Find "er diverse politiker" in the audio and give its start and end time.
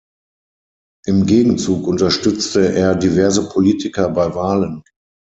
2.73-4.09